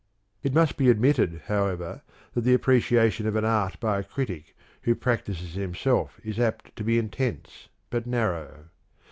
[0.41, 2.01] It must be admitted, however,
[2.33, 6.83] that the appreciation of an art by a critic who practises himself is apt to
[6.83, 8.69] be intense, but narrow.